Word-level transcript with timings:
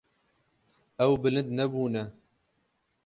Ew 1.05 1.13
bilind 1.21 1.49
nebûne. 1.57 2.03